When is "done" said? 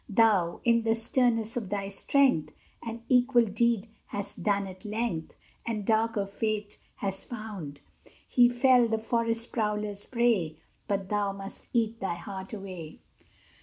4.41-4.65